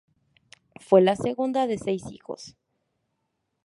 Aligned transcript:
Fue 0.79 0.99
la 0.99 1.15
segunda 1.15 1.67
de 1.67 1.77
seis 1.77 2.07
hijos. 2.11 2.57